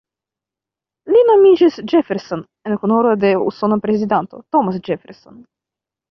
[1.15, 5.37] Li nomiĝis "Jefferson" en honoro de usona prezidanto, Thomas Jefferson.